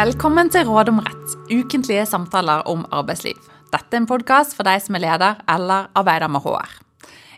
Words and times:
Velkommen 0.00 0.48
til 0.48 0.64
Råd 0.64 0.88
om 0.88 1.00
rett, 1.04 1.32
ukentlige 1.50 2.06
samtaler 2.08 2.62
om 2.70 2.86
arbeidsliv. 2.94 3.36
Dette 3.68 3.92
er 3.92 3.98
en 3.98 4.06
podkast 4.08 4.54
for 4.56 4.64
deg 4.64 4.78
som 4.80 4.96
er 4.96 5.02
leder 5.02 5.42
eller 5.50 5.90
arbeider 5.98 6.30
med 6.32 6.40
HR. 6.40 6.70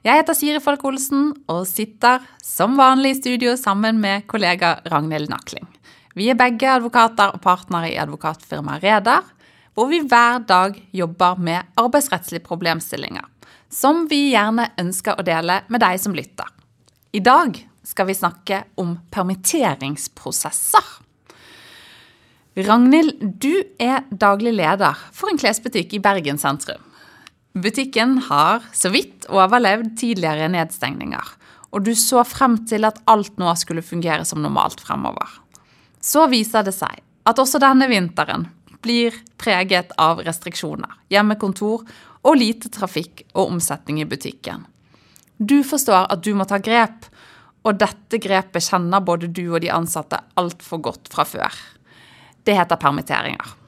Jeg 0.07 0.21
heter 0.21 0.37
Siri 0.39 0.61
Folk 0.63 0.85
Olsen 0.87 1.33
og 1.51 1.65
sitter 1.67 2.23
som 2.47 2.79
vanlig 2.79 3.17
i 3.17 3.19
studio 3.19 3.57
sammen 3.59 3.99
med 4.05 4.29
kollega 4.31 4.77
Ragnhild 4.93 5.33
Nakling. 5.33 5.67
Vi 6.15 6.31
er 6.31 6.39
begge 6.39 6.71
advokater 6.71 7.35
og 7.35 7.43
partnere 7.43 7.91
i 7.91 7.99
advokatfirmaet 7.99 8.87
Reder, 8.87 9.27
hvor 9.75 9.91
vi 9.91 10.05
hver 10.07 10.45
dag 10.47 10.79
jobber 10.95 11.43
med 11.43 11.75
arbeidsrettslige 11.83 12.47
problemstillinger, 12.47 13.27
som 13.75 14.07
vi 14.07 14.29
gjerne 14.37 14.71
ønsker 14.79 15.19
å 15.19 15.27
dele 15.27 15.65
med 15.67 15.83
deg 15.83 15.99
som 15.99 16.15
lytter. 16.15 16.47
I 17.11 17.27
dag 17.27 17.59
skal 17.83 18.13
vi 18.13 18.21
snakke 18.23 18.69
om 18.79 19.01
permitteringsprosesser. 19.11 21.01
Ragnhild, 22.53 23.15
du 23.41 23.63
er 23.81 24.03
daglig 24.13 24.51
leder 24.53 24.99
for 25.17 25.33
en 25.33 25.39
klesbutikk 25.41 25.95
i 25.97 26.01
Bergen 26.05 26.37
sentrum. 26.37 26.83
Butikken 27.57 28.19
har 28.27 28.67
så 28.77 28.91
vidt 28.93 29.25
overlevd 29.33 29.95
tidligere 29.97 30.51
nedstengninger, 30.53 31.31
og 31.73 31.87
du 31.89 31.95
så 31.97 32.21
frem 32.29 32.59
til 32.69 32.85
at 32.85 33.01
alt 33.09 33.41
nå 33.41 33.55
skulle 33.57 33.85
fungere 33.85 34.27
som 34.29 34.45
normalt 34.45 34.85
fremover. 34.85 35.33
Så 36.05 36.27
viser 36.29 36.69
det 36.69 36.77
seg 36.77 37.01
at 37.25 37.41
også 37.41 37.61
denne 37.63 37.89
vinteren 37.89 38.51
blir 38.85 39.17
preget 39.41 39.97
av 39.97 40.21
restriksjoner, 40.21 40.93
hjemmekontor 41.09 41.89
og 42.23 42.37
lite 42.37 42.69
trafikk 42.69 43.25
og 43.33 43.55
omsetning 43.55 44.03
i 44.03 44.09
butikken. 44.09 44.67
Du 45.41 45.63
forstår 45.65 46.11
at 46.13 46.21
du 46.21 46.35
må 46.37 46.45
ta 46.45 46.61
grep, 46.61 47.09
og 47.65 47.81
dette 47.81 48.21
grepet 48.21 48.69
kjenner 48.69 49.01
både 49.01 49.31
du 49.33 49.47
og 49.55 49.63
de 49.65 49.73
ansatte 49.73 50.21
altfor 50.37 50.83
godt 50.85 51.09
fra 51.15 51.25
før. 51.25 51.63
Det 52.45 52.57
heter 52.57 52.81
permitteringer. 52.81 53.59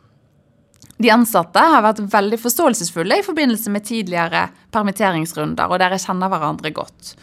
De 0.98 1.11
ansatte 1.11 1.58
har 1.58 1.83
vært 1.83 2.05
veldig 2.12 2.39
forståelsesfulle 2.39 3.19
i 3.19 3.27
forbindelse 3.27 3.72
med 3.75 3.86
tidligere 3.86 4.47
permitteringsrunder, 4.75 5.70
og 5.70 5.80
dere 5.83 5.98
kjenner 5.98 6.30
hverandre 6.30 6.70
godt. 6.75 7.14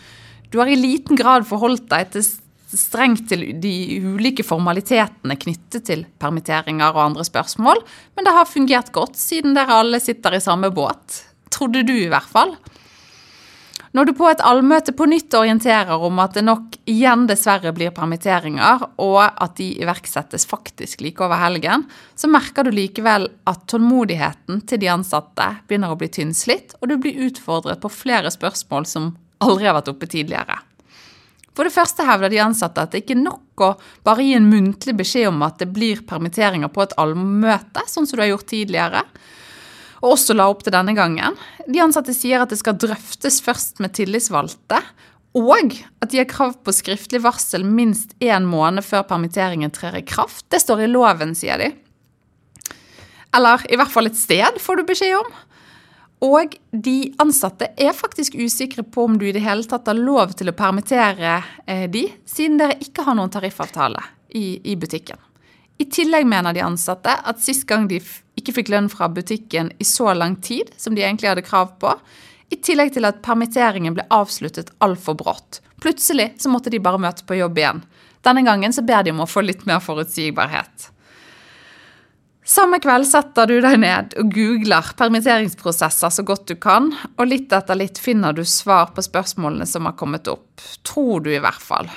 Du 0.51 0.59
har 0.59 0.67
i 0.67 0.79
liten 0.79 1.19
grad 1.19 1.47
forholdt 1.47 1.87
deg 1.91 2.11
til 2.11 2.25
strengt 2.71 3.27
til 3.31 3.45
de 3.63 3.73
ulike 4.03 4.43
formalitetene 4.47 5.35
knyttet 5.39 5.87
til 5.87 6.05
permitteringer 6.19 6.91
og 6.93 7.05
andre 7.09 7.25
spørsmål, 7.27 7.81
men 8.15 8.27
det 8.27 8.35
har 8.35 8.47
fungert 8.47 8.91
godt 8.95 9.19
siden 9.19 9.55
dere 9.55 9.81
alle 9.83 9.99
sitter 10.03 10.35
i 10.35 10.43
samme 10.43 10.71
båt. 10.75 11.23
Trodde 11.51 11.83
du, 11.87 11.95
i 11.95 12.11
hvert 12.11 12.27
fall. 12.31 12.55
Når 13.91 14.07
du 14.07 14.13
på 14.15 14.27
et 14.31 14.41
allmøte 14.47 14.93
på 14.95 15.03
nytt 15.11 15.35
orienterer 15.35 15.99
om 15.99 16.19
at 16.23 16.37
det 16.37 16.45
nok 16.47 16.77
igjen 16.87 17.25
dessverre 17.27 17.73
blir 17.75 17.91
permitteringer, 17.91 18.85
og 19.03 19.19
at 19.19 19.57
de 19.57 19.67
iverksettes 19.83 20.47
faktisk 20.47 21.03
like 21.03 21.19
over 21.19 21.41
helgen, 21.41 21.83
så 22.15 22.29
merker 22.31 22.63
du 22.63 22.71
likevel 22.71 23.27
at 23.51 23.65
tålmodigheten 23.67 24.63
til 24.69 24.79
de 24.79 24.91
ansatte 24.93 25.49
begynner 25.67 25.91
å 25.91 25.99
bli 25.99 26.07
tynnslitt, 26.07 26.77
og 26.79 26.87
du 26.87 26.95
blir 27.03 27.19
utfordret 27.27 27.83
på 27.83 27.91
flere 27.91 28.31
spørsmål 28.31 28.87
som 28.87 29.11
aldri 29.43 29.67
har 29.67 29.75
vært 29.81 29.91
oppe 29.91 30.07
tidligere. 30.07 30.61
For 31.51 31.67
det 31.67 31.75
første 31.75 32.07
hevder 32.07 32.31
de 32.31 32.39
ansatte 32.39 32.79
at 32.79 32.95
det 32.95 33.03
ikke 33.03 33.17
er 33.17 33.25
nok 33.25 33.65
å 33.65 33.73
bare 34.07 34.23
gi 34.23 34.37
en 34.37 34.47
muntlig 34.47 34.95
beskjed 35.01 35.33
om 35.33 35.43
at 35.43 35.59
det 35.59 35.67
blir 35.75 35.99
permitteringer 36.07 36.71
på 36.71 36.85
et 36.85 36.95
allmøte, 37.01 37.83
sånn 37.91 38.07
som 38.07 38.15
du 38.15 38.23
har 38.23 38.31
gjort 38.31 38.47
tidligere 38.53 39.03
og 40.01 40.15
også 40.15 40.35
la 40.35 40.47
opp 40.49 40.63
til 40.65 40.73
denne 40.73 40.95
gangen. 40.97 41.37
De 41.69 41.81
ansatte 41.83 42.13
sier 42.17 42.41
at 42.41 42.51
det 42.51 42.59
skal 42.61 42.79
drøftes 42.81 43.39
først 43.45 43.81
med 43.83 43.93
tillitsvalgte, 43.97 44.81
og 45.37 45.77
at 46.03 46.11
de 46.11 46.19
har 46.19 46.27
krav 46.27 46.57
på 46.65 46.73
skriftlig 46.75 47.21
varsel 47.23 47.63
minst 47.63 48.17
én 48.19 48.47
måned 48.49 48.83
før 48.83 49.05
permitteringen 49.07 49.71
trer 49.71 50.01
i 50.01 50.03
kraft. 50.03 50.43
Det 50.51 50.59
står 50.59 50.83
i 50.83 50.91
loven, 50.91 51.35
sier 51.37 51.61
de. 51.61 51.69
Eller 53.31 53.63
i 53.71 53.79
hvert 53.79 53.93
fall 53.93 54.09
et 54.09 54.19
sted, 54.19 54.59
får 54.59 54.81
du 54.81 54.89
beskjed 54.89 55.15
om. 55.21 55.31
Og 56.21 56.53
de 56.69 56.97
ansatte 57.21 57.71
er 57.79 57.95
faktisk 57.97 58.35
usikre 58.37 58.83
på 58.83 59.07
om 59.07 59.15
du 59.17 59.25
i 59.29 59.33
det 59.33 59.41
hele 59.45 59.65
tatt 59.65 59.87
har 59.89 59.97
lov 59.97 60.35
til 60.37 60.51
å 60.51 60.57
permittere 60.57 61.39
eh, 61.65 61.87
de, 61.89 62.05
siden 62.29 62.59
dere 62.61 62.77
ikke 62.83 63.07
har 63.07 63.17
noen 63.17 63.31
tariffavtale 63.33 64.03
i, 64.37 64.59
i 64.61 64.75
butikken. 64.77 65.17
I 65.81 65.85
tillegg 65.89 66.27
mener 66.29 66.53
de 66.53 66.61
ansatte 66.61 67.13
at 67.25 67.39
sist 67.41 67.65
gang 67.69 67.87
de 67.89 67.97
ikke 68.37 68.53
fikk 68.59 68.69
lønn 68.69 68.89
fra 68.91 69.07
butikken 69.09 69.71
i 69.81 69.87
så 69.87 70.11
lang 70.13 70.35
tid 70.45 70.69
som 70.77 70.93
de 70.93 71.01
egentlig 71.01 71.31
hadde 71.31 71.45
krav 71.47 71.73
på, 71.81 71.95
i 72.53 72.59
tillegg 72.61 72.91
til 72.93 73.07
at 73.07 73.23
permitteringen 73.25 73.95
ble 73.97 74.05
avsluttet 74.13 74.69
altfor 74.83 75.17
brått. 75.17 75.61
Plutselig 75.81 76.35
så 76.43 76.51
måtte 76.53 76.69
de 76.69 76.81
bare 76.83 77.01
møte 77.01 77.25
på 77.25 77.39
jobb 77.39 77.57
igjen. 77.57 77.81
Denne 78.21 78.43
gangen 78.45 78.75
så 78.75 78.83
ber 78.85 79.07
de 79.07 79.15
om 79.15 79.23
å 79.23 79.29
få 79.29 79.41
litt 79.41 79.65
mer 79.65 79.81
forutsigbarhet. 79.81 80.91
Samme 82.45 82.81
kveld 82.83 83.07
setter 83.07 83.49
du 83.49 83.57
deg 83.63 83.79
ned 83.81 84.13
og 84.21 84.31
googler 84.35 84.93
permitteringsprosesser 84.99 86.13
så 86.13 86.25
godt 86.27 86.49
du 86.51 86.57
kan, 86.61 86.91
og 87.17 87.29
litt 87.29 87.53
etter 87.57 87.79
litt 87.79 88.01
finner 88.01 88.37
du 88.37 88.43
svar 88.45 88.91
på 88.93 89.01
spørsmålene 89.05 89.65
som 89.69 89.89
har 89.89 89.97
kommet 89.97 90.29
opp. 90.29 90.61
Tror 90.85 91.25
du 91.25 91.31
i 91.33 91.41
hvert 91.41 91.63
fall. 91.63 91.89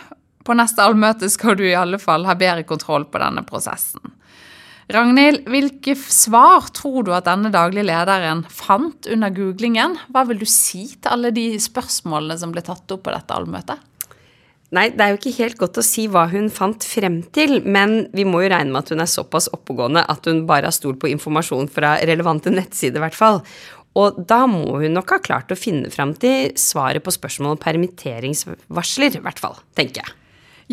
På 0.45 0.57
neste 0.57 0.85
allmøte 0.85 1.31
skal 1.33 1.57
du 1.59 1.65
i 1.67 1.77
alle 1.79 1.99
fall 2.01 2.27
ha 2.29 2.37
bedre 2.37 2.67
kontroll 2.69 3.07
på 3.09 3.21
denne 3.23 3.45
prosessen. 3.49 4.13
Ragnhild, 4.93 5.47
hvilke 5.49 5.95
svar 5.97 6.67
tror 6.77 7.07
du 7.07 7.15
at 7.17 7.25
denne 7.25 7.49
daglige 7.53 7.87
lederen 7.89 8.43
fant 8.53 9.09
under 9.09 9.33
googlingen? 9.33 9.97
Hva 10.13 10.27
vil 10.29 10.43
du 10.43 10.45
si 10.49 10.85
til 10.93 11.15
alle 11.15 11.33
de 11.33 11.55
spørsmålene 11.57 12.37
som 12.41 12.53
ble 12.53 12.61
tatt 12.67 12.93
opp 12.93 13.07
på 13.07 13.15
dette 13.15 13.33
allmøtet? 13.33 13.81
Nei, 14.75 14.89
det 14.91 15.01
er 15.01 15.13
jo 15.13 15.21
ikke 15.21 15.37
helt 15.39 15.57
godt 15.61 15.79
å 15.79 15.85
si 15.87 16.05
hva 16.11 16.25
hun 16.33 16.51
fant 16.53 16.85
frem 16.85 17.21
til, 17.37 17.61
men 17.63 18.09
vi 18.17 18.27
må 18.27 18.43
jo 18.43 18.51
regne 18.53 18.75
med 18.75 18.83
at 18.83 18.91
hun 18.93 19.05
er 19.05 19.09
såpass 19.09 19.47
oppegående 19.55 20.03
at 20.11 20.27
hun 20.29 20.43
bare 20.49 20.69
har 20.69 20.75
stolt 20.75 20.99
på 21.01 21.13
informasjon 21.13 21.71
fra 21.73 21.95
relevante 22.03 22.53
nettsider, 22.53 22.99
i 22.99 23.05
hvert 23.07 23.17
fall. 23.17 23.41
Og 23.95 24.19
da 24.29 24.43
må 24.51 24.81
hun 24.83 24.97
nok 24.97 25.15
ha 25.15 25.21
klart 25.23 25.55
å 25.55 25.59
finne 25.59 25.93
frem 25.95 26.13
til 26.19 26.51
svaret 26.59 27.05
på 27.07 27.15
spørsmål 27.15 27.55
om 27.55 27.63
permitteringsvarsler, 27.63 29.21
i 29.21 29.25
hvert 29.25 29.41
fall, 29.41 29.57
tenker 29.79 30.03
jeg. 30.03 30.17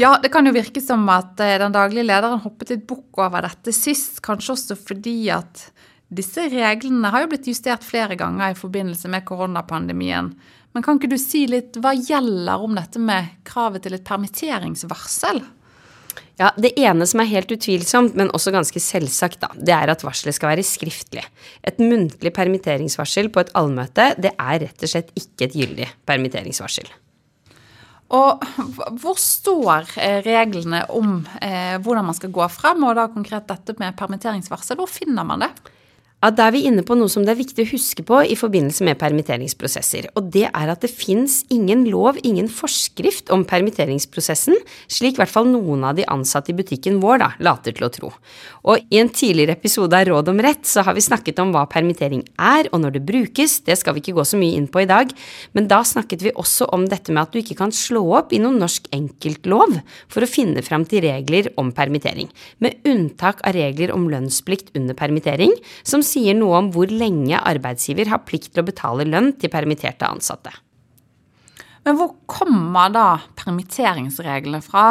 Ja, 0.02 0.16
det 0.22 0.32
kan 0.34 0.48
jo 0.48 0.54
virke 0.56 0.82
som 0.82 1.04
at 1.14 1.40
eh, 1.44 1.60
den 1.62 1.76
daglige 1.76 2.08
lederen 2.08 2.42
hoppet 2.42 2.72
litt 2.74 2.88
bukk 2.90 3.20
over 3.22 3.46
dette 3.46 3.74
sist, 3.76 4.18
kanskje 4.26 4.56
også 4.56 4.78
fordi 4.80 5.30
at 5.34 5.68
disse 6.12 6.48
reglene 6.50 7.12
har 7.14 7.24
jo 7.24 7.30
blitt 7.32 7.50
justert 7.52 7.86
flere 7.86 8.18
ganger 8.18 8.52
i 8.52 8.58
forbindelse 8.58 9.12
med 9.12 9.28
koronapandemien. 9.28 10.32
Men 10.74 10.86
kan 10.86 10.98
ikke 10.98 11.12
du 11.12 11.20
si 11.22 11.44
litt 11.52 11.78
hva 11.84 11.94
gjelder 11.94 12.64
om 12.66 12.74
dette 12.80 13.02
med 13.04 13.30
kravet 13.48 13.86
til 13.86 13.98
et 14.00 14.08
permitteringsvarsel? 14.08 15.44
Ja, 16.40 16.50
Det 16.58 16.74
ene 16.82 17.06
som 17.06 17.22
er 17.22 17.30
helt 17.30 17.54
utvilsomt, 17.54 18.18
men 18.18 18.34
også 18.34 18.56
ganske 18.56 18.82
selvsagt, 18.82 19.44
da, 19.44 19.52
det 19.54 19.76
er 19.76 19.94
at 19.94 20.02
varselet 20.08 20.40
skal 20.40 20.56
være 20.56 20.66
skriftlig. 20.66 21.28
Et 21.62 21.78
muntlig 21.78 22.34
permitteringsvarsel 22.34 23.30
på 23.30 23.46
et 23.46 23.54
allmøte, 23.54 24.16
det 24.18 24.34
er 24.34 24.66
rett 24.66 24.88
og 24.88 24.96
slett 24.96 25.14
ikke 25.14 25.52
et 25.52 25.62
gyldig 25.62 25.92
permitteringsvarsel. 26.10 26.90
Og 28.12 28.44
hvor 29.00 29.20
står 29.20 29.94
eh, 30.02 30.20
reglene 30.26 30.84
om 30.92 31.22
eh, 31.40 31.78
hvordan 31.80 32.10
man 32.10 32.18
skal 32.18 32.34
gå 32.36 32.48
frem, 32.52 32.84
og 32.84 32.98
da 33.00 33.08
konkret 33.12 33.48
dette 33.48 33.78
med 33.80 33.96
permitteringsvarsel? 34.00 34.80
Hvor 34.82 34.92
finner 34.92 35.28
man 35.28 35.46
det? 35.46 35.52
Ja, 36.22 36.30
Da 36.30 36.46
er 36.48 36.54
vi 36.54 36.68
inne 36.70 36.84
på 36.86 36.94
noe 36.94 37.10
som 37.10 37.24
det 37.26 37.32
er 37.34 37.40
viktig 37.40 37.64
å 37.66 37.70
huske 37.72 38.04
på 38.06 38.20
i 38.22 38.36
forbindelse 38.38 38.86
med 38.86 39.00
permitteringsprosesser. 39.02 40.12
Og 40.14 40.28
det 40.30 40.44
er 40.52 40.70
at 40.70 40.84
det 40.86 40.92
fins 40.94 41.40
ingen 41.50 41.88
lov, 41.90 42.20
ingen 42.22 42.46
forskrift 42.46 43.32
om 43.34 43.42
permitteringsprosessen, 43.50 44.54
slik 44.86 45.18
i 45.18 45.22
hvert 45.24 45.34
fall 45.34 45.50
noen 45.50 45.82
av 45.90 45.96
de 45.98 46.06
ansatte 46.06 46.54
i 46.54 46.58
butikken 46.60 47.00
vår 47.02 47.24
da, 47.24 47.30
later 47.42 47.74
til 47.74 47.88
å 47.88 47.90
tro. 47.96 48.12
Og 48.70 48.86
i 48.94 49.00
en 49.02 49.10
tidligere 49.10 49.56
episode 49.58 49.98
av 49.98 50.06
Råd 50.12 50.30
om 50.30 50.44
rett 50.46 50.62
så 50.70 50.84
har 50.86 50.94
vi 50.94 51.02
snakket 51.02 51.42
om 51.42 51.56
hva 51.56 51.64
permittering 51.72 52.22
er, 52.38 52.70
og 52.70 52.84
når 52.84 53.00
det 53.00 53.04
brukes. 53.10 53.58
Det 53.66 53.80
skal 53.82 53.98
vi 53.98 54.06
ikke 54.06 54.20
gå 54.20 54.28
så 54.30 54.38
mye 54.38 54.62
inn 54.62 54.70
på 54.70 54.84
i 54.84 54.90
dag. 54.90 55.10
Men 55.58 55.72
da 55.74 55.82
snakket 55.82 56.28
vi 56.28 56.36
også 56.38 56.70
om 56.70 56.86
dette 56.86 57.10
med 57.10 57.24
at 57.24 57.34
du 57.34 57.42
ikke 57.42 57.58
kan 57.64 57.74
slå 57.74 58.06
opp 58.20 58.30
i 58.30 58.44
noen 58.44 58.62
norsk 58.62 58.92
enkeltlov 58.94 59.80
for 60.06 60.22
å 60.22 60.30
finne 60.30 60.62
fram 60.62 60.86
til 60.86 61.02
regler 61.08 61.50
om 61.58 61.74
permittering, 61.74 62.30
med 62.62 62.78
unntak 62.86 63.42
av 63.42 63.58
regler 63.58 63.90
om 63.98 64.06
lønnsplikt 64.14 64.70
under 64.78 64.94
permittering, 65.02 65.58
som 65.82 66.06
sier 66.12 66.38
noe 66.38 66.60
om 66.60 66.70
hvor 66.76 66.92
lenge 66.92 67.40
arbeidsgiver 67.40 68.12
har 68.12 68.26
plikt 68.28 68.52
til 68.52 68.64
å 68.64 68.68
betale 68.68 69.08
lønn 69.08 69.34
til 69.40 69.52
permitterte 69.54 70.10
ansatte. 70.10 70.54
Men 71.88 71.98
hvor 71.98 72.14
kommer 72.30 72.92
da 72.94 73.06
permitteringsreglene 73.40 74.62
fra? 74.66 74.86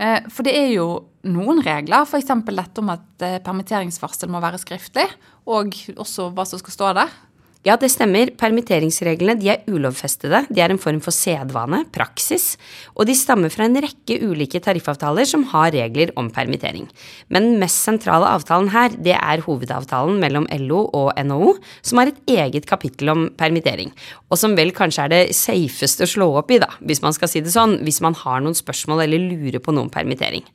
Eh, 0.00 0.28
for 0.30 0.46
det 0.46 0.54
er 0.56 0.70
jo 0.76 0.86
noen 1.28 1.60
regler, 1.64 2.06
f.eks. 2.06 2.30
dette 2.46 2.82
om 2.82 2.92
at 2.94 3.24
eh, 3.26 3.40
permitteringsvarsel 3.44 4.30
må 4.32 4.40
være 4.42 4.60
skriftlig, 4.62 5.08
og 5.50 5.74
også 5.96 6.30
hva 6.36 6.46
som 6.48 6.62
skal 6.62 6.76
stå 6.76 6.92
der. 7.00 7.18
Ja, 7.60 7.74
det 7.76 7.90
stemmer. 7.92 8.30
Permitteringsreglene 8.40 9.34
de 9.36 9.50
er 9.52 9.66
ulovfestede. 9.68 10.46
De 10.48 10.62
er 10.64 10.72
en 10.72 10.80
form 10.80 11.02
for 11.04 11.12
sedvane, 11.12 11.82
praksis, 11.92 12.54
og 12.96 13.04
de 13.04 13.16
stammer 13.18 13.52
fra 13.52 13.66
en 13.68 13.76
rekke 13.84 14.16
ulike 14.24 14.62
tariffavtaler 14.64 15.28
som 15.28 15.44
har 15.50 15.68
regler 15.74 16.14
om 16.16 16.30
permittering. 16.32 16.88
Men 17.28 17.50
den 17.50 17.60
mest 17.60 17.84
sentrale 17.84 18.32
avtalen 18.32 18.72
her, 18.72 18.96
det 18.96 19.12
er 19.18 19.44
hovedavtalen 19.44 20.16
mellom 20.22 20.48
LO 20.64 20.86
og 21.02 21.12
NHO, 21.20 21.52
som 21.84 22.00
har 22.00 22.14
et 22.14 22.32
eget 22.32 22.64
kapittel 22.70 23.12
om 23.12 23.28
permittering, 23.36 23.92
og 24.32 24.40
som 24.40 24.56
vel 24.56 24.72
kanskje 24.72 25.04
er 25.04 25.12
det 25.12 25.24
safeste 25.36 26.08
å 26.08 26.14
slå 26.16 26.30
opp 26.40 26.56
i, 26.56 26.62
da, 26.64 26.70
hvis 26.80 27.04
man 27.04 27.12
skal 27.12 27.28
si 27.28 27.44
det 27.44 27.52
sånn, 27.52 27.82
hvis 27.84 28.00
man 28.00 28.16
har 28.24 28.40
noen 28.40 28.56
spørsmål 28.56 29.04
eller 29.04 29.28
lurer 29.34 29.60
på 29.60 29.76
noe 29.76 29.90
om 29.90 29.92
permittering. 29.92 30.48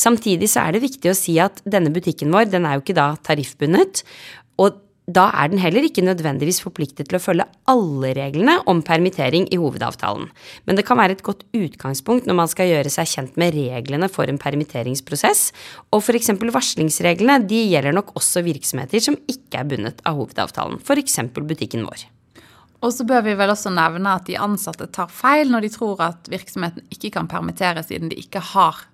Samtidig 0.00 0.48
så 0.50 0.64
er 0.64 0.74
det 0.74 0.84
viktig 0.84 1.10
å 1.10 1.18
si 1.18 1.36
at 1.42 1.62
denne 1.68 1.90
butikken 1.94 2.30
vår, 2.34 2.50
den 2.50 2.66
er 2.66 2.78
jo 2.78 2.84
ikke 2.84 2.96
da 2.96 3.12
tariffbundet. 3.26 4.04
Da 5.10 5.24
er 5.34 5.48
den 5.50 5.58
heller 5.58 5.82
ikke 5.86 6.04
nødvendigvis 6.04 6.60
forpliktet 6.62 7.08
til 7.08 7.16
å 7.18 7.22
følge 7.22 7.46
alle 7.70 8.12
reglene 8.14 8.58
om 8.70 8.82
permittering 8.86 9.48
i 9.50 9.58
hovedavtalen. 9.58 10.28
Men 10.68 10.78
det 10.78 10.84
kan 10.86 11.00
være 11.00 11.16
et 11.16 11.24
godt 11.26 11.42
utgangspunkt 11.56 12.28
når 12.28 12.36
man 12.42 12.50
skal 12.52 12.68
gjøre 12.70 12.92
seg 12.92 13.08
kjent 13.10 13.40
med 13.40 13.56
reglene 13.56 14.10
for 14.12 14.30
en 14.30 14.38
permitteringsprosess, 14.38 15.48
og 15.90 16.04
f.eks. 16.04 16.30
varslingsreglene 16.38 17.40
de 17.50 17.64
gjelder 17.72 17.96
nok 17.96 18.12
også 18.20 18.44
virksomheter 18.46 19.02
som 19.02 19.18
ikke 19.30 19.62
er 19.62 19.70
bundet 19.72 20.04
av 20.06 20.20
hovedavtalen, 20.20 20.78
f.eks. 20.84 21.18
butikken 21.40 21.88
vår. 21.88 22.06
Og 22.80 22.94
så 22.94 23.04
bør 23.08 23.24
vi 23.26 23.36
vel 23.36 23.52
også 23.52 23.72
nevne 23.74 24.14
at 24.16 24.28
de 24.28 24.38
ansatte 24.40 24.86
tar 24.94 25.10
feil 25.12 25.50
når 25.52 25.66
de 25.66 25.72
tror 25.74 26.00
at 26.06 26.30
virksomheten 26.32 26.86
ikke 26.94 27.12
kan 27.18 27.28
permittere 27.28 27.82
siden 27.84 28.12
de 28.12 28.20
ikke 28.20 28.40
har 28.52 28.84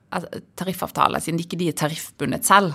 tariffavtale, 0.58 1.20
siden 1.20 1.38
de 1.38 1.46
ikke 1.46 1.60
er 1.66 1.76
tariffbundet 1.76 2.46
selv. 2.46 2.74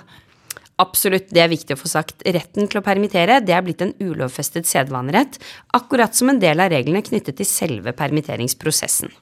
Absolutt, 0.82 1.30
det 1.30 1.44
er 1.44 1.52
viktig 1.52 1.76
å 1.76 1.82
få 1.82 1.92
sagt. 1.92 2.24
Retten 2.26 2.70
til 2.70 2.82
å 2.82 2.86
permittere 2.86 3.42
det 3.46 3.54
er 3.54 3.66
blitt 3.66 3.84
en 3.86 3.94
ulovfestet 4.02 4.70
sedvanerett, 4.70 5.38
akkurat 5.78 6.18
som 6.18 6.32
en 6.32 6.42
del 6.42 6.64
av 6.64 6.72
reglene 6.74 7.04
knyttet 7.06 7.38
til 7.38 7.48
selve 7.48 7.94
permitteringsprosessen. 7.98 9.14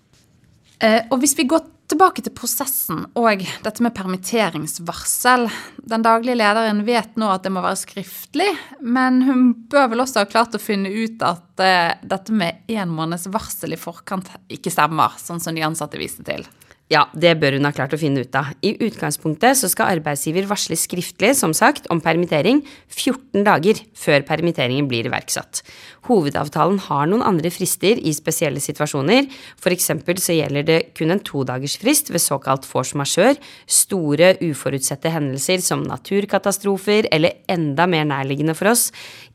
Eh, 0.80 1.02
og 1.12 1.20
hvis 1.20 1.36
vi 1.36 1.50
går 1.50 1.66
tilbake 1.90 2.22
til 2.22 2.34
prosessen 2.38 3.02
og 3.18 3.44
dette 3.66 3.84
med 3.84 3.96
permitteringsvarsel. 3.98 5.48
Den 5.90 6.06
daglige 6.06 6.38
lederen 6.38 6.84
vet 6.86 7.18
nå 7.20 7.32
at 7.34 7.46
det 7.46 7.54
må 7.54 7.64
være 7.66 7.80
skriftlig, 7.82 8.50
men 8.82 9.24
hun 9.26 9.44
bør 9.72 9.90
vel 9.94 10.04
også 10.06 10.24
ha 10.24 10.30
klart 10.30 10.56
å 10.56 10.62
finne 10.62 10.92
ut 10.92 11.24
at 11.26 11.64
eh, 11.66 11.96
dette 12.06 12.36
med 12.36 12.70
én 12.70 12.94
måneds 12.94 13.26
varsel 13.34 13.74
i 13.74 13.82
forkant 13.82 14.30
ikke 14.54 14.74
stemmer, 14.74 15.18
sånn 15.18 15.42
som 15.42 15.58
de 15.58 15.66
ansatte 15.66 16.02
viste 16.02 16.26
til. 16.28 16.46
Ja, 16.90 17.04
det 17.14 17.36
bør 17.38 17.54
hun 17.54 17.68
ha 17.68 17.70
klart 17.70 17.92
å 17.94 18.00
finne 18.02 18.24
ut 18.26 18.34
av. 18.34 18.48
I 18.66 18.72
utgangspunktet 18.82 19.60
så 19.60 19.68
skal 19.70 19.92
arbeidsgiver 20.00 20.48
varsle 20.50 20.74
skriftlig, 20.74 21.36
som 21.38 21.54
sagt, 21.54 21.86
om 21.94 22.02
permittering 22.02 22.64
14 22.90 23.44
dager 23.46 23.78
før 23.94 24.26
permitteringen 24.26 24.88
blir 24.90 25.06
iverksatt. 25.06 25.62
Hovedavtalen 26.10 26.80
har 26.88 27.06
noen 27.12 27.22
andre 27.22 27.52
frister 27.54 28.02
i 28.02 28.14
spesielle 28.18 28.62
situasjoner. 28.64 29.28
Eksempel 29.70 30.18
så 30.18 30.34
gjelder 30.34 30.66
det 30.66 30.78
kun 30.98 31.14
en 31.14 31.22
todagersfrist 31.22 32.10
ved 32.10 32.24
såkalt 32.24 32.66
force 32.66 32.98
majeure, 32.98 33.38
store 33.70 34.32
uforutsette 34.42 35.12
hendelser 35.14 35.62
som 35.62 35.86
naturkatastrofer 35.86 37.06
eller 37.14 37.38
enda 37.54 37.86
mer 37.86 38.10
nærliggende 38.10 38.58
for 38.58 38.72
oss, 38.74 38.88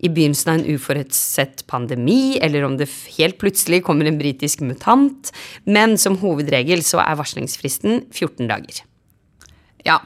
i 0.03 0.11
begynnelsen 0.11 0.51
av 0.51 0.59
en 0.59 0.75
uforutsett 0.75 1.63
pandemi, 1.71 2.35
eller 2.43 2.67
om 2.67 2.75
det 2.81 2.91
helt 3.15 3.39
plutselig 3.39 3.85
kommer 3.87 4.11
en 4.11 4.19
britisk 4.19 4.67
mutant. 4.67 5.31
Men 5.71 5.95
som 6.03 6.19
hovedregel 6.19 6.83
så 6.83 6.99
er 7.07 7.23
varsling 7.23 7.44
betalingsfristen 7.45 8.07
14 8.11 8.49
dager. 8.49 8.85
Ja. 9.85 10.01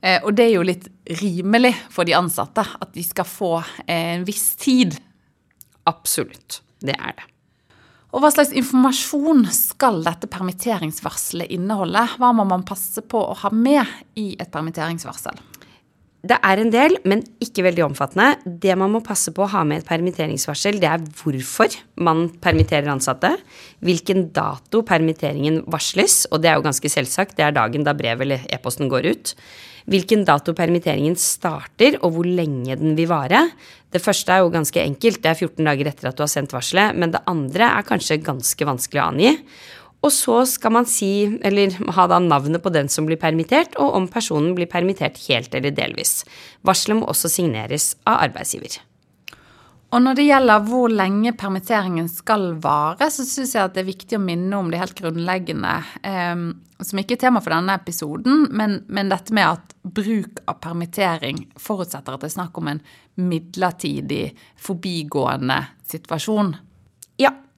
Eh, 0.00 0.22
og 0.22 0.34
det 0.34 0.46
er 0.46 0.54
jo 0.56 0.64
litt 0.66 0.88
rimelig 1.20 1.74
for 1.90 2.04
de 2.04 2.14
ansatte 2.14 2.62
at 2.62 2.92
de 2.94 3.02
skal 3.02 3.24
få 3.24 3.62
en 3.86 4.24
viss 4.24 4.54
tid. 4.56 4.96
Absolutt. 5.86 6.62
Det 6.80 6.94
er 6.94 7.14
det. 7.16 7.24
Og 8.14 8.22
Hva 8.22 8.30
slags 8.30 8.52
informasjon 8.54 9.48
skal 9.50 10.04
dette 10.04 10.28
permitteringsvarselet 10.30 11.50
inneholde? 11.50 12.04
Hva 12.20 12.30
må 12.32 12.44
man 12.46 12.62
passe 12.62 13.02
på 13.02 13.18
å 13.18 13.34
ha 13.34 13.50
med 13.50 13.84
i 14.14 14.36
et 14.38 14.52
permitteringsvarsel? 14.54 15.40
Det 16.24 16.38
er 16.40 16.60
en 16.60 16.70
del, 16.72 16.94
men 17.04 17.20
ikke 17.44 17.66
veldig 17.66 17.82
omfattende. 17.84 18.30
Det 18.46 18.72
man 18.80 18.94
må 18.94 19.02
passe 19.04 19.32
på 19.34 19.44
å 19.44 19.50
ha 19.52 19.60
med 19.68 19.82
et 19.82 19.88
permitteringsvarsel, 19.90 20.78
det 20.80 20.88
er 20.88 21.04
hvorfor 21.20 21.74
man 22.00 22.30
permitterer 22.40 22.88
ansatte, 22.88 23.34
hvilken 23.84 24.30
dato 24.32 24.80
permitteringen 24.88 25.60
varsles, 25.68 26.22
og 26.30 26.40
det 26.40 26.50
er 26.50 26.56
jo 26.56 26.64
ganske 26.64 26.92
selvsagt, 26.96 27.36
det 27.36 27.44
er 27.44 27.56
dagen 27.58 27.84
da 27.84 27.92
brevet 27.98 28.24
eller 28.24 28.48
e-posten 28.56 28.88
går 28.92 29.10
ut. 29.12 29.34
Hvilken 29.92 30.24
dato 30.24 30.54
permitteringen 30.56 31.18
starter, 31.20 31.98
og 32.00 32.16
hvor 32.16 32.24
lenge 32.24 32.78
den 32.80 32.96
vil 32.96 33.10
vare. 33.10 33.44
Det 33.92 34.00
første 34.00 34.32
er 34.32 34.40
jo 34.40 34.52
ganske 34.54 34.80
enkelt, 34.80 35.20
det 35.20 35.34
er 35.34 35.36
14 35.44 35.60
dager 35.60 35.92
etter 35.92 36.08
at 36.08 36.16
du 36.16 36.24
har 36.24 36.32
sendt 36.32 36.56
varselet, 36.56 36.96
men 36.96 37.12
det 37.12 37.20
andre 37.28 37.68
er 37.68 37.84
kanskje 37.84 38.22
ganske 38.24 38.70
vanskelig 38.72 39.04
å 39.04 39.10
angi. 39.12 39.34
Og 40.04 40.12
så 40.12 40.42
skal 40.48 40.74
man 40.76 40.88
si, 40.88 41.12
eller 41.40 41.74
ha 41.96 42.08
da 42.10 42.20
navnet 42.20 42.62
på 42.62 42.72
den 42.74 42.90
som 42.92 43.08
blir 43.08 43.20
permittert, 43.20 43.78
og 43.80 43.94
om 43.96 44.08
personen 44.12 44.52
blir 44.56 44.68
permittert 44.70 45.20
helt 45.28 45.54
eller 45.56 45.72
delvis. 45.72 46.22
Varselet 46.66 47.00
må 47.00 47.08
også 47.08 47.30
signeres 47.32 47.94
av 48.04 48.26
arbeidsgiver. 48.26 48.82
Og 49.94 50.02
når 50.02 50.16
det 50.18 50.26
gjelder 50.26 50.64
hvor 50.66 50.90
lenge 50.90 51.30
permitteringen 51.38 52.08
skal 52.10 52.48
vare, 52.62 53.06
så 53.14 53.22
syns 53.22 53.52
jeg 53.54 53.62
at 53.62 53.76
det 53.76 53.84
er 53.84 53.92
viktig 53.92 54.18
å 54.18 54.24
minne 54.24 54.58
om 54.58 54.70
det 54.72 54.80
helt 54.80 54.96
grunnleggende, 54.98 55.74
eh, 56.02 56.42
som 56.82 57.00
ikke 57.00 57.14
er 57.14 57.22
tema 57.28 57.42
for 57.44 57.54
denne 57.54 57.76
episoden, 57.78 58.48
men, 58.50 58.80
men, 58.90 59.12
dette 59.12 59.36
med 59.36 59.46
at 59.46 59.74
bruk 59.86 60.42
av 60.50 60.58
permittering 60.64 61.44
forutsetter 61.60 62.16
at 62.16 62.24
det 62.24 62.32
er 62.32 62.36
snakk 62.40 62.58
om 62.58 62.72
en 62.72 62.82
midlertidig, 63.22 64.32
forbigående 64.58 65.60
situasjon. 65.92 66.56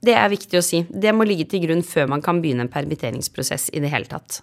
Det 0.03 0.13
er 0.13 0.29
viktig 0.29 0.59
å 0.59 0.65
si. 0.65 0.83
Det 0.89 1.13
må 1.15 1.25
ligge 1.25 1.47
til 1.49 1.63
grunn 1.65 1.81
før 1.85 2.11
man 2.11 2.21
kan 2.25 2.41
begynne 2.41 2.67
en 2.67 2.73
permitteringsprosess 2.73 3.71
i 3.73 3.81
det 3.83 3.91
hele 3.93 4.09
tatt. 4.09 4.41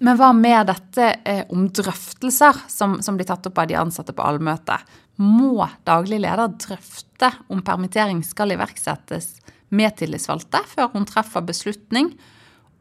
Men 0.00 0.16
hva 0.16 0.30
med 0.36 0.68
dette 0.70 1.06
eh, 1.28 1.42
om 1.52 1.66
drøftelser 1.76 2.64
som, 2.70 3.00
som, 3.04 3.18
blir 3.18 3.28
tatt 3.28 3.48
opp 3.50 3.58
av 3.60 3.68
de 3.68 3.78
ansatte 3.80 4.14
på 4.16 4.24
allmøtet? 4.24 4.84
Må 5.20 5.66
daglig 5.84 6.22
leder 6.22 6.52
drøfte 6.54 7.32
om 7.52 7.60
permittering 7.64 8.22
skal 8.24 8.54
iverksettes 8.54 9.34
med 9.76 9.96
tillitsvalgte 9.98 10.62
før 10.70 10.92
hun 10.94 11.06
treffer 11.08 11.44
beslutning, 11.46 12.14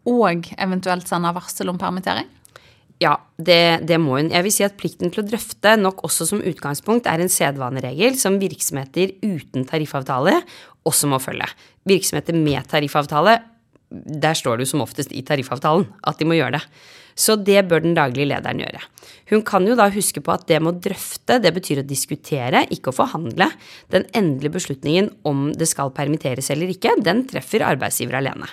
og 0.09 0.47
eventuelt 0.57 1.09
sender 1.09 1.35
varsel 1.35 1.69
om 1.69 1.79
permittering? 1.81 2.29
Ja, 2.99 3.13
det, 3.39 3.87
det, 3.87 3.95
må 4.01 4.17
hun. 4.17 4.31
Jeg 4.33 4.43
vil 4.43 4.51
si 4.51 4.63
at 4.65 4.75
plikten 4.79 5.11
til 5.11 5.21
å 5.21 5.27
drøfte 5.27 5.77
nok 5.79 6.01
også 6.03 6.25
som 6.27 6.41
utgangspunkt 6.43 7.07
er 7.07 7.21
en 7.23 7.31
sedvaneregel 7.31 8.17
som 8.19 8.35
virksomheter 8.41 9.13
uten 9.23 9.63
tariffavtale 9.69 10.41
også 10.89 11.09
må 11.11 11.21
følge. 11.23 11.47
Virksomheter 11.89 12.37
med 12.37 12.67
tariffavtale, 12.69 13.37
der 13.89 14.37
står 14.37 14.57
det 14.57 14.67
jo 14.67 14.75
som 14.75 14.85
oftest 14.85 15.13
i 15.15 15.23
tariffavtalen 15.25 15.87
at 16.07 16.19
de 16.19 16.27
må 16.29 16.37
gjøre 16.37 16.59
det. 16.59 16.65
Så 17.19 17.35
det 17.35 17.65
bør 17.67 17.81
den 17.83 17.97
daglige 17.97 18.29
lederen 18.29 18.61
gjøre. 18.61 18.79
Hun 19.31 19.41
kan 19.43 19.65
jo 19.67 19.75
da 19.75 19.89
huske 19.91 20.21
på 20.23 20.31
at 20.31 20.45
det 20.47 20.61
med 20.63 20.71
å 20.77 20.83
drøfte, 20.85 21.39
det 21.43 21.51
betyr 21.55 21.81
å 21.81 21.87
diskutere, 21.87 22.63
ikke 22.71 22.93
å 22.93 22.95
forhandle. 22.95 23.49
Den 23.91 24.05
endelige 24.15 24.55
beslutningen 24.55 25.11
om 25.27 25.49
det 25.57 25.67
skal 25.67 25.91
permitteres 25.95 26.47
eller 26.53 26.71
ikke, 26.71 26.95
den 27.03 27.25
treffer 27.27 27.65
arbeidsgiver 27.67 28.21
alene. 28.21 28.47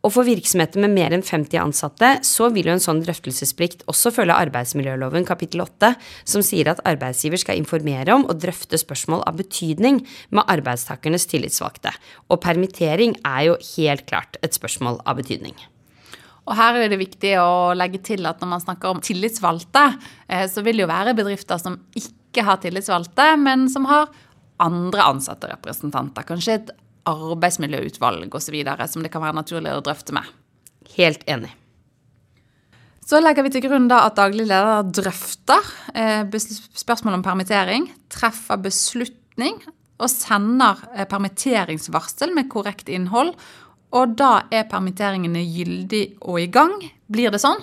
Og 0.00 0.14
for 0.14 0.24
virksomheter 0.24 0.80
med 0.80 0.94
mer 0.94 1.12
enn 1.12 1.24
50 1.24 1.60
ansatte 1.60 2.10
så 2.24 2.48
vil 2.54 2.70
jo 2.70 2.72
en 2.72 2.80
sånn 2.80 3.02
drøftelsesplikt 3.04 3.82
også 3.90 4.12
følge 4.16 4.36
arbeidsmiljøloven 4.46 5.26
kapittel 5.28 5.60
8, 5.66 5.90
som 6.24 6.44
sier 6.44 6.70
at 6.72 6.80
arbeidsgiver 6.88 7.42
skal 7.42 7.60
informere 7.60 8.14
om 8.16 8.24
og 8.24 8.40
drøfte 8.40 8.80
spørsmål 8.80 9.26
av 9.28 9.36
betydning 9.42 10.00
med 10.32 10.48
arbeidstakernes 10.56 11.28
tillitsvalgte. 11.28 11.92
Og 12.32 12.40
permittering 12.40 13.18
er 13.28 13.50
jo 13.50 13.58
helt 13.74 14.06
klart 14.08 14.40
et 14.40 14.56
spørsmål 14.56 15.02
av 15.04 15.20
betydning. 15.20 15.58
Og 16.48 16.56
her 16.56 16.80
er 16.80 16.88
det 16.90 17.02
viktig 17.02 17.36
å 17.38 17.76
legge 17.76 18.00
til 18.02 18.24
at 18.26 18.40
når 18.40 18.54
man 18.54 18.64
snakker 18.64 18.94
om 18.94 19.04
tillitsvalgte, 19.04 19.84
eh, 20.32 20.48
så 20.48 20.64
vil 20.64 20.80
det 20.80 20.86
jo 20.86 20.90
være 20.90 21.16
bedrifter 21.18 21.60
som 21.60 21.76
ikke 21.92 22.46
har 22.46 22.62
tillitsvalgte, 22.64 23.34
men 23.36 23.68
som 23.68 23.84
har 23.90 24.08
andre 24.60 25.04
ansatte 25.12 25.50
representanter. 25.52 26.24
Kanskje 26.26 26.56
et 26.56 26.72
arbeidsmiljøutvalg 27.10 28.34
osv. 28.34 28.60
som 28.88 29.02
det 29.02 29.12
kan 29.12 29.24
være 29.24 29.40
naturlig 29.40 29.74
å 29.74 29.82
drøfte 29.84 30.16
med. 30.16 30.28
Helt 30.96 31.26
enig. 31.30 31.52
Så 33.10 33.18
legger 33.18 33.42
vi 33.42 33.50
til 33.50 33.64
grunn 33.64 33.88
da 33.90 34.04
at 34.06 34.18
daglig 34.20 34.46
leder 34.46 34.86
drøfter 34.86 35.70
eh, 35.98 36.22
spørsmål 36.78 37.18
om 37.18 37.24
permittering, 37.26 37.88
treffer 38.12 38.60
beslutning 38.62 39.58
og 39.98 40.06
sender 40.12 40.78
eh, 40.94 41.08
permitteringsvarsel 41.10 42.30
med 42.36 42.50
korrekt 42.52 42.92
innhold. 42.92 43.34
Og 43.90 44.14
da 44.14 44.44
er 44.54 44.68
permitteringene 44.70 45.42
gyldig 45.42 46.04
og 46.22 46.38
i 46.38 46.46
gang. 46.54 46.76
Blir 47.10 47.34
det 47.34 47.42
sånn? 47.42 47.58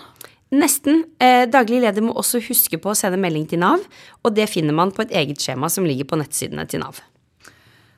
Nesten. 0.52 1.06
Eh, 1.24 1.46
daglig 1.48 1.80
leder 1.84 2.04
må 2.04 2.16
også 2.20 2.44
huske 2.44 2.80
på 2.84 2.92
å 2.92 2.98
sende 2.98 3.20
melding 3.20 3.48
til 3.48 3.64
Nav, 3.64 3.84
og 4.24 4.36
det 4.36 4.50
finner 4.52 4.76
man 4.76 4.92
på 4.96 5.04
et 5.04 5.16
eget 5.16 5.44
skjema 5.44 5.72
som 5.72 5.88
ligger 5.88 6.08
på 6.08 6.20
nettsidene 6.20 6.68
til 6.68 6.84
Nav. 6.84 7.00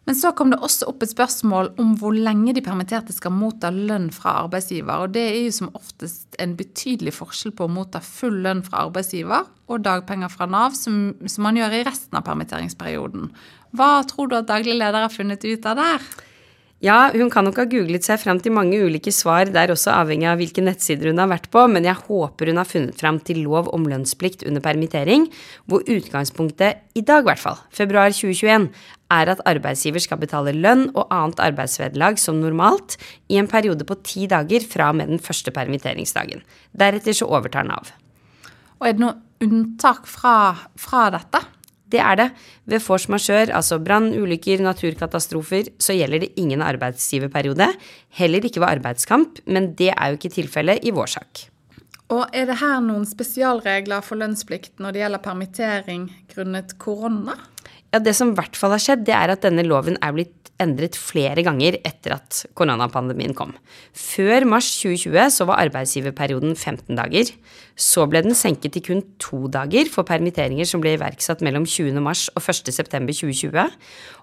Men 0.10 0.18
så 0.18 0.32
kom 0.34 0.50
det 0.50 0.58
også 0.66 0.88
opp 0.90 1.04
et 1.06 1.12
spørsmål 1.12 1.68
om 1.78 1.92
hvor 2.02 2.16
lenge 2.18 2.56
de 2.58 2.64
permitterte 2.66 3.14
skal 3.14 3.30
motta 3.30 3.70
lønn 3.70 4.08
fra 4.10 4.40
arbeidsgiver. 4.40 5.04
Og 5.04 5.12
det 5.14 5.22
er 5.22 5.36
jo 5.44 5.52
som 5.54 5.70
oftest 5.78 6.34
en 6.42 6.56
betydelig 6.58 7.14
forskjell 7.14 7.54
på 7.54 7.68
å 7.68 7.70
motta 7.70 8.02
full 8.02 8.40
lønn 8.42 8.64
fra 8.66 8.88
arbeidsgiver 8.88 9.46
og 9.70 9.84
dagpenger 9.86 10.34
fra 10.34 10.48
Nav, 10.50 10.74
som, 10.74 11.12
som 11.30 11.46
man 11.46 11.62
gjør 11.62 11.78
i 11.78 11.84
resten 11.86 12.18
av 12.18 12.26
permitteringsperioden. 12.26 13.30
Hva 13.78 13.92
tror 14.10 14.32
du 14.32 14.40
at 14.40 14.50
daglig 14.50 14.80
leder 14.80 15.06
har 15.06 15.14
funnet 15.14 15.46
ut 15.46 15.70
av 15.70 15.78
der? 15.78 16.10
Ja, 16.80 17.10
hun 17.12 17.28
kan 17.28 17.44
nok 17.44 17.58
ha 17.60 17.66
googlet 17.68 18.06
seg 18.08 18.22
fram 18.22 18.38
til 18.40 18.54
mange 18.56 18.78
ulike 18.80 19.12
svar, 19.12 19.50
det 19.52 19.60
er 19.60 19.74
også 19.74 19.92
avhengig 19.92 20.30
av 20.32 20.38
hvilke 20.40 20.64
nettsider 20.64 21.10
hun 21.12 21.20
har 21.20 21.28
vært 21.28 21.50
på, 21.52 21.66
men 21.68 21.84
jeg 21.84 22.00
håper 22.06 22.54
hun 22.54 22.62
har 22.62 22.70
funnet 22.70 22.96
fram 23.02 23.18
til 23.28 23.42
lov 23.44 23.68
om 23.76 23.84
lønnsplikt 23.92 24.46
under 24.48 24.64
permittering, 24.64 25.26
hvor 25.68 25.84
utgangspunktet, 25.84 26.80
i 26.96 27.04
dag 27.04 27.26
i 27.26 27.28
hvert 27.28 27.44
fall, 27.44 27.60
februar 27.76 28.16
2021, 28.16 28.70
er 29.12 29.34
at 29.34 29.44
arbeidsgiver 29.52 30.06
skal 30.06 30.22
betale 30.24 30.56
lønn 30.56 30.88
og 30.94 31.12
annet 31.12 31.44
arbeidsvederlag 31.50 32.22
som 32.22 32.40
normalt 32.40 32.96
i 33.28 33.42
en 33.42 33.52
periode 33.52 33.84
på 33.84 34.00
ti 34.08 34.30
dager 34.32 34.64
fra 34.64 34.94
og 34.94 35.02
med 35.02 35.12
den 35.12 35.20
første 35.20 35.52
permitteringsdagen. 35.52 36.46
Deretter 36.72 37.18
så 37.18 37.28
overtar 37.28 37.68
Nav. 37.68 37.92
Og 38.80 38.88
er 38.88 38.96
det 38.96 39.04
noe 39.04 39.18
unntak 39.44 40.08
fra, 40.08 40.56
fra 40.80 41.10
dette? 41.12 41.44
Det 41.90 42.02
er 42.02 42.18
det. 42.20 42.28
Ved 42.70 42.84
force 42.86 43.10
majeure, 43.12 43.50
altså 43.56 43.80
brann, 43.82 44.12
ulykker, 44.14 44.62
naturkatastrofer, 44.66 45.72
så 45.82 45.96
gjelder 45.98 46.26
det 46.26 46.34
ingen 46.38 46.62
arbeidsgiverperiode. 46.62 47.72
Heller 48.20 48.46
ikke 48.46 48.62
ved 48.62 48.70
arbeidskamp, 48.76 49.42
men 49.48 49.74
det 49.80 49.94
er 49.96 50.12
jo 50.12 50.20
ikke 50.20 50.36
tilfellet 50.38 50.86
i 50.86 50.94
vår 50.94 51.16
sak. 51.18 51.50
Og 52.10 52.26
er 52.34 52.48
det 52.50 52.58
her 52.58 52.80
noen 52.82 53.06
spesialregler 53.06 54.02
for 54.06 54.18
lønnsplikt 54.18 54.82
når 54.82 54.96
det 54.96 55.02
gjelder 55.04 55.26
permittering 55.26 56.08
grunnet 56.32 56.74
korona? 56.82 57.36
Ja, 57.90 58.00
Det 58.00 58.14
som 58.14 58.32
i 58.32 58.38
hvert 58.38 58.56
fall 58.56 58.76
har 58.76 58.82
skjedd, 58.84 59.06
det 59.08 59.16
er 59.18 59.34
at 59.34 59.42
denne 59.42 59.66
loven 59.66 59.98
er 60.02 60.14
blitt 60.14 60.52
endret 60.60 60.98
flere 61.00 61.42
ganger 61.46 61.78
etter 61.88 62.18
at 62.18 62.42
koronapandemien 62.58 63.34
kom. 63.38 63.54
Før 63.96 64.46
mars 64.50 64.68
2020 64.82 65.32
så 65.34 65.48
var 65.48 65.64
arbeidsgiverperioden 65.64 66.54
15 66.54 67.00
dager. 67.00 67.32
Så 67.80 68.06
ble 68.12 68.22
den 68.26 68.36
senket 68.38 68.76
til 68.76 68.86
kun 68.86 69.04
to 69.24 69.48
dager 69.52 69.90
for 69.92 70.08
permitteringer 70.08 70.68
som 70.68 70.84
ble 70.84 70.98
iverksatt 70.98 71.42
mellom 71.46 71.66
20. 71.66 72.04
mars 72.04 72.28
og 72.36 72.44
1. 72.44 72.74
september 72.76 73.16
2020. 73.16 73.72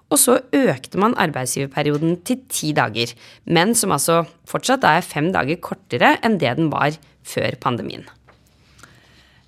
Og 0.07 0.21
så 0.21 0.37
økte 0.55 1.01
man 1.01 1.17
arbeidsgiverperioden 1.19 2.21
til 2.27 2.45
ti 2.47 2.71
dager, 2.77 3.11
men 3.49 3.75
som 3.75 3.91
altså 3.91 4.21
fortsatt 4.47 4.85
er 4.87 5.03
fem 5.03 5.33
dager 5.35 5.59
kortere 5.59 6.15
enn 6.23 6.39
det 6.39 6.53
den 6.61 6.71
var 6.71 6.95
før 7.27 7.57
pandemien. 7.59 8.05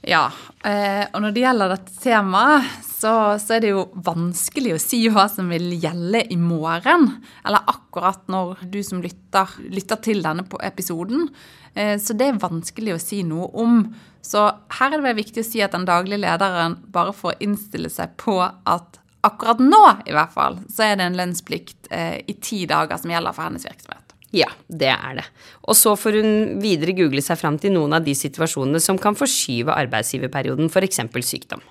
Ja, 0.04 0.30
eh, 0.64 1.06
og 1.14 1.22
når 1.22 1.36
det 1.36 1.44
gjelder 1.44 1.76
dette 1.76 1.96
temaet, 2.04 2.89
så, 3.00 3.12
så, 3.40 3.56
er 3.56 3.64
det 3.64 3.72
jo 3.72 3.86
vanskelig 4.04 4.74
å 4.76 4.82
si 4.82 5.02
hva 5.12 5.26
som 5.32 5.48
vil 5.54 5.72
gjelde 5.80 6.26
i 6.34 6.38
morgen. 6.40 7.08
Eller 7.48 7.64
akkurat 7.72 8.26
når 8.32 8.66
du 8.74 8.82
som 8.84 9.00
lytter, 9.04 9.54
lytter 9.72 10.02
til 10.04 10.24
denne 10.26 10.44
episoden. 10.68 11.30
Eh, 11.74 11.96
så 12.02 12.16
det 12.18 12.28
er 12.28 12.42
vanskelig 12.42 12.98
å 12.98 13.02
si 13.02 13.22
noe 13.28 13.48
om. 13.64 13.82
Så 14.26 14.44
her 14.80 14.98
er 14.98 15.06
det 15.06 15.16
viktig 15.22 15.46
å 15.46 15.48
si 15.48 15.64
at 15.64 15.78
den 15.78 15.88
daglige 15.88 16.26
lederen 16.26 16.76
bare 16.92 17.16
får 17.16 17.40
innstille 17.46 17.92
seg 17.94 18.18
på 18.20 18.42
at 18.44 19.00
akkurat 19.24 19.64
nå, 19.64 19.82
i 20.08 20.16
hvert 20.16 20.36
fall, 20.36 20.60
så 20.72 20.90
er 20.90 21.00
det 21.00 21.08
en 21.08 21.18
lønnsplikt 21.20 21.90
eh, 21.96 22.20
i 22.28 22.36
ti 22.44 22.66
dager 22.68 23.00
som 23.00 23.12
gjelder 23.12 23.36
for 23.36 23.48
hennes 23.48 23.68
virksomhet. 23.68 24.16
Ja, 24.36 24.52
det 24.68 24.92
er 24.92 25.20
det. 25.22 25.26
Og 25.66 25.78
så 25.78 25.96
får 25.98 26.20
hun 26.20 26.62
videre 26.62 26.94
google 26.98 27.24
seg 27.26 27.40
fram 27.40 27.58
til 27.62 27.74
noen 27.74 27.96
av 27.98 28.06
de 28.06 28.14
situasjonene 28.16 28.84
som 28.84 29.00
kan 29.02 29.18
forskyve 29.18 29.74
arbeidsgiverperioden, 29.88 30.70
f.eks. 30.70 31.02
sykdom. 31.26 31.64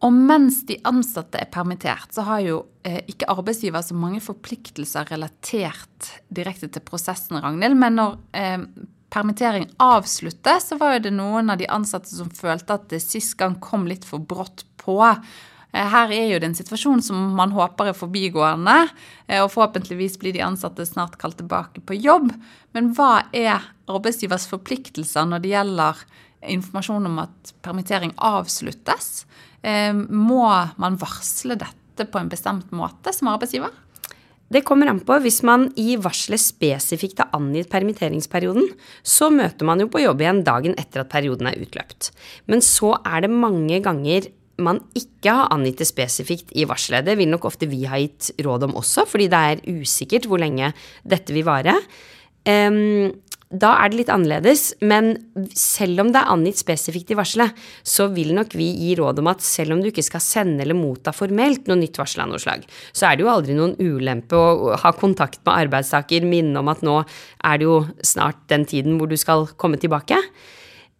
Og 0.00 0.14
mens 0.16 0.62
de 0.68 0.78
ansatte 0.88 1.40
er 1.42 1.50
permittert, 1.52 2.08
så 2.14 2.24
har 2.24 2.40
jo 2.44 2.62
eh, 2.88 3.02
ikke 3.10 3.28
arbeidsgiver 3.28 3.84
så 3.84 3.96
mange 3.98 4.22
forpliktelser 4.24 5.10
relatert 5.12 6.14
direkte 6.32 6.70
til 6.72 6.84
prosessen, 6.86 7.36
Ragnhild. 7.42 7.76
Men 7.76 7.98
når 7.98 8.16
eh, 8.32 8.64
permittering 9.12 9.68
avsluttes, 9.82 10.70
så 10.70 10.80
var 10.80 10.96
jo 10.96 11.04
det 11.04 11.14
noen 11.18 11.52
av 11.52 11.60
de 11.60 11.68
ansatte 11.68 12.12
som 12.12 12.32
følte 12.32 12.78
at 12.78 12.88
det 12.92 13.02
sist 13.04 13.36
gang 13.40 13.58
kom 13.60 13.84
litt 13.90 14.06
for 14.08 14.22
brått 14.24 14.64
på. 14.80 15.02
Eh, 15.72 15.86
her 15.92 16.14
er 16.14 16.32
jo 16.32 16.40
det 16.40 16.48
en 16.48 16.58
situasjon 16.58 17.04
som 17.04 17.34
man 17.36 17.52
håper 17.54 17.90
er 17.90 17.98
forbigående, 17.98 18.78
eh, 19.28 19.42
og 19.42 19.52
forhåpentligvis 19.54 20.18
blir 20.22 20.34
de 20.36 20.44
ansatte 20.46 20.86
snart 20.88 21.18
kalt 21.20 21.38
tilbake 21.42 21.84
på 21.84 21.98
jobb. 21.98 22.32
Men 22.72 22.92
hva 22.96 23.26
er 23.36 23.68
arbeidsgivers 23.90 24.48
forpliktelser 24.50 25.28
når 25.28 25.44
det 25.44 25.54
gjelder 25.54 26.04
informasjon 26.56 27.08
om 27.10 27.20
at 27.26 27.54
permittering 27.60 28.14
avsluttes? 28.16 29.26
Eh, 29.62 29.92
må 29.92 30.46
man 30.80 30.98
varsle 31.00 31.58
dette 31.60 32.08
på 32.08 32.20
en 32.20 32.30
bestemt 32.32 32.72
måte 32.72 33.12
som 33.12 33.30
arbeidsgiver? 33.32 33.72
Det 34.50 34.64
kommer 34.66 34.88
an 34.90 34.98
på. 35.06 35.14
Hvis 35.22 35.44
man 35.46 35.68
i 35.78 35.94
varselet 36.00 36.42
spesifikt 36.42 37.20
har 37.22 37.30
angitt 37.36 37.70
permitteringsperioden, 37.70 38.66
så 39.06 39.28
møter 39.30 39.68
man 39.68 39.78
jo 39.78 39.86
på 39.92 40.02
jobb 40.02 40.24
igjen 40.24 40.42
dagen 40.46 40.74
etter 40.80 41.04
at 41.04 41.12
perioden 41.12 41.46
er 41.46 41.60
utløpt. 41.62 42.10
Men 42.50 42.64
så 42.64 42.96
er 43.06 43.22
det 43.22 43.30
mange 43.30 43.78
ganger 43.84 44.26
man 44.60 44.82
ikke 44.98 45.32
har 45.38 45.52
angitt 45.54 45.78
det 45.80 45.88
spesifikt 45.88 46.50
i 46.58 46.66
varselet. 46.68 47.06
Det 47.06 47.14
vil 47.20 47.30
nok 47.30 47.46
ofte 47.48 47.68
vi 47.70 47.84
ha 47.88 48.00
gitt 48.02 48.32
råd 48.42 48.66
om 48.66 48.74
også, 48.80 49.06
fordi 49.08 49.30
det 49.32 49.40
er 49.52 49.62
usikkert 49.80 50.26
hvor 50.28 50.42
lenge 50.42 50.72
dette 51.08 51.34
vil 51.36 51.46
vare. 51.46 51.76
Um, 52.48 53.12
da 53.50 53.72
er 53.82 53.90
det 53.90 53.98
litt 53.98 54.10
annerledes, 54.14 54.68
men 54.86 55.16
selv 55.58 56.04
om 56.04 56.12
det 56.14 56.20
er 56.20 56.30
angitt 56.30 56.60
spesifikt 56.60 57.10
i 57.10 57.16
varselet, 57.18 57.56
så 57.82 58.06
vil 58.14 58.30
nok 58.36 58.54
vi 58.54 58.68
gi 58.78 58.92
råd 59.00 59.18
om 59.18 59.30
at 59.32 59.42
selv 59.42 59.74
om 59.74 59.82
du 59.82 59.88
ikke 59.90 60.04
skal 60.06 60.22
sende 60.22 60.62
eller 60.62 60.78
motta 60.78 61.10
formelt 61.14 61.66
noe 61.66 61.80
nytt 61.80 61.98
varsel 61.98 62.22
av 62.22 62.30
noe 62.30 62.42
slag, 62.42 62.62
så 62.94 63.08
er 63.08 63.18
det 63.18 63.26
jo 63.26 63.32
aldri 63.32 63.56
noen 63.58 63.74
ulempe 63.82 64.38
å 64.38 64.78
ha 64.78 64.94
kontakt 64.94 65.42
med 65.42 65.66
arbeidstaker, 65.66 66.22
minne 66.30 66.62
om 66.62 66.70
at 66.70 66.86
nå 66.86 67.00
er 67.02 67.58
det 67.58 67.66
jo 67.66 67.82
snart 68.06 68.38
den 68.52 68.68
tiden 68.70 69.00
hvor 69.00 69.10
du 69.10 69.18
skal 69.18 69.48
komme 69.58 69.82
tilbake. 69.82 70.20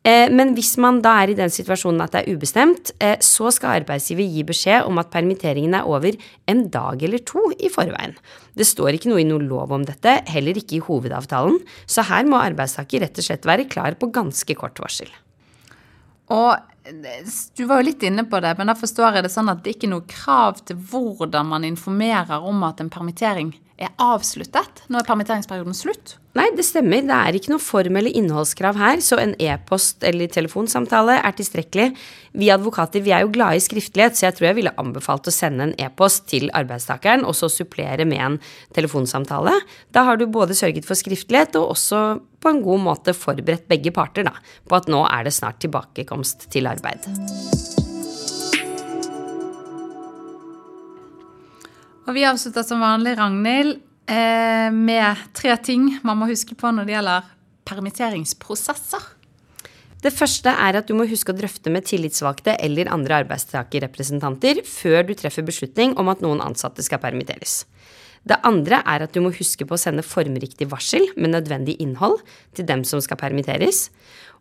Eh, 0.00 0.30
men 0.32 0.54
hvis 0.56 0.78
man 0.80 1.02
da 1.04 1.12
er 1.20 1.32
i 1.32 1.36
den 1.36 1.52
situasjonen 1.52 2.00
at 2.00 2.14
det 2.14 2.22
er 2.22 2.36
ubestemt, 2.36 2.92
eh, 3.04 3.18
så 3.20 3.50
skal 3.52 3.82
arbeidsgiver 3.82 4.24
gi 4.24 4.44
beskjed 4.48 4.88
om 4.88 5.00
at 5.02 5.10
permitteringen 5.12 5.76
er 5.76 5.88
over 5.88 6.16
en 6.48 6.62
dag 6.72 7.02
eller 7.04 7.20
to 7.28 7.42
i 7.58 7.68
forveien. 7.72 8.16
Det 8.56 8.64
står 8.64 8.96
ikke 8.96 9.12
noe 9.12 9.20
i 9.20 9.28
noen 9.28 9.44
lov 9.50 9.74
om 9.76 9.84
dette, 9.84 10.22
heller 10.32 10.56
ikke 10.56 10.78
i 10.78 10.84
hovedavtalen, 10.86 11.60
så 11.84 12.06
her 12.08 12.24
må 12.24 12.40
arbeidstaker 12.40 13.04
rett 13.04 13.20
og 13.20 13.28
slett 13.28 13.48
være 13.48 13.68
klar 13.68 13.98
på 14.00 14.08
ganske 14.14 14.56
kort 14.56 14.80
varsel. 14.80 15.12
Og 16.30 16.56
du 17.56 17.66
var 17.68 17.80
jo 17.80 17.90
litt 17.90 18.02
inne 18.06 18.24
på 18.24 18.40
det, 18.40 18.54
men 18.56 18.70
da 18.70 18.74
forstår 18.78 19.18
jeg 19.18 19.26
det 19.26 19.32
sånn 19.34 19.50
at 19.52 19.60
det 19.64 19.74
ikke 19.74 19.88
er 19.90 19.92
noe 19.98 20.08
krav 20.08 20.62
til 20.64 20.78
hvordan 20.90 21.50
man 21.50 21.66
informerer 21.68 22.40
om 22.40 22.64
at 22.64 22.80
en 22.80 22.92
permittering 22.92 23.52
er 23.80 23.92
avsluttet? 24.00 24.82
Nå 24.92 25.00
er 25.00 25.06
permitteringsperioden 25.08 25.76
slutt? 25.76 26.16
Nei, 26.38 26.46
det 26.54 26.62
stemmer. 26.68 27.02
Det 27.06 27.16
er 27.16 27.36
ikke 27.36 27.52
noe 27.52 27.62
form 27.62 27.96
eller 27.98 28.14
innholdskrav 28.14 28.78
her, 28.78 29.00
så 29.02 29.18
en 29.18 29.32
e-post 29.42 30.04
eller 30.06 30.30
telefonsamtale 30.30 31.16
er 31.18 31.34
tilstrekkelig. 31.36 31.88
Vi 32.38 32.52
advokater 32.54 33.02
vi 33.02 33.14
er 33.16 33.24
jo 33.24 33.32
glade 33.34 33.58
i 33.58 33.64
skriftlighet, 33.64 34.18
så 34.18 34.28
jeg 34.28 34.38
tror 34.38 34.50
jeg 34.50 34.58
ville 34.60 34.74
anbefalt 34.78 35.26
å 35.26 35.34
sende 35.34 35.66
en 35.66 35.74
e-post 35.80 36.28
til 36.30 36.46
arbeidstakeren, 36.54 37.26
og 37.26 37.34
så 37.38 37.50
supplere 37.50 38.06
med 38.06 38.24
en 38.26 38.38
telefonsamtale. 38.76 39.56
Da 39.90 40.06
har 40.06 40.20
du 40.20 40.28
både 40.30 40.58
sørget 40.58 40.86
for 40.86 40.98
skriftlighet 40.98 41.58
og 41.58 41.74
også 41.74 42.04
på 42.40 42.54
en 42.54 42.62
god 42.64 42.86
måte 42.86 43.16
forberedt 43.16 43.68
begge 43.70 43.92
parter 43.96 44.28
da, 44.28 44.36
på 44.68 44.78
at 44.78 44.88
nå 44.92 45.02
er 45.10 45.26
det 45.26 45.36
snart 45.36 45.60
tilbakekomst 45.64 46.50
til 46.54 46.70
arbeid. 46.70 47.08
Og 52.10 52.16
vi 52.16 52.24
avslutter 52.26 52.64
som 52.66 52.80
vanlig, 52.82 53.12
Ragnhild, 53.14 53.76
eh, 54.10 54.66
med 54.74 55.20
tre 55.32 55.54
ting 55.62 56.00
man 56.02 56.18
må 56.18 56.26
huske 56.26 56.56
på 56.58 56.72
når 56.74 56.88
det 56.88 56.96
gjelder 56.96 57.28
permitteringsprosesser. 57.70 59.04
Det 60.02 60.10
første 60.10 60.50
er 60.50 60.80
at 60.80 60.88
du 60.88 60.96
må 60.98 61.06
huske 61.06 61.30
å 61.30 61.38
drøfte 61.38 61.70
med 61.70 61.86
tillitsvalgte 61.86 62.56
eller 62.58 62.90
andre 62.90 63.20
arbeidstakerrepresentanter 63.22 64.64
før 64.66 65.06
du 65.06 65.14
treffer 65.14 65.46
beslutning 65.46 65.94
om 66.02 66.10
at 66.10 66.24
noen 66.24 66.42
ansatte 66.42 66.82
skal 66.82 66.98
permitteres. 66.98 67.60
Det 68.26 68.40
andre 68.42 68.82
er 68.82 69.06
at 69.06 69.14
du 69.14 69.22
må 69.22 69.30
huske 69.30 69.62
på 69.62 69.78
å 69.78 69.80
sende 69.80 70.02
formriktig 70.02 70.66
varsel 70.72 71.06
med 71.14 71.36
nødvendig 71.36 71.78
innhold 71.78 72.18
til 72.58 72.66
dem 72.66 72.82
som 72.82 72.98
skal 72.98 73.22
permitteres. 73.22 73.86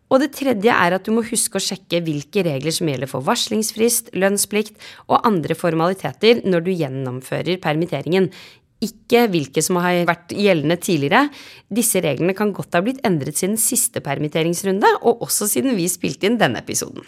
Og 0.10 0.24
det 0.24 0.32
tredje 0.34 0.74
er 0.74 0.96
at 0.96 1.06
du 1.06 1.14
må 1.14 1.24
huske 1.28 1.60
å 1.60 1.64
sjekke 1.64 2.02
hvilke 2.06 2.42
regler 2.46 2.74
som 2.74 2.90
gjelder 2.90 3.10
for 3.12 3.26
varslingsfrist, 3.28 4.10
lønnsplikt 4.18 4.80
og 5.08 5.22
andre 5.28 5.58
formaliteter 5.58 6.42
når 6.50 6.66
du 6.66 6.72
gjennomfører 6.74 7.62
permitteringen. 7.62 8.32
Ikke 8.82 9.26
hvilke 9.30 9.62
som 9.62 9.78
har 9.84 10.02
vært 10.10 10.34
gjeldende 10.34 10.80
tidligere. 10.82 11.28
Disse 11.70 12.02
reglene 12.02 12.34
kan 12.38 12.56
godt 12.56 12.78
ha 12.78 12.82
blitt 12.82 13.04
endret 13.06 13.38
siden 13.38 13.60
siste 13.60 14.02
permitteringsrunde, 14.02 14.96
og 15.04 15.26
også 15.28 15.50
siden 15.52 15.78
vi 15.78 15.90
spilte 15.92 16.30
inn 16.30 16.40
denne 16.42 16.64
episoden. 16.64 17.06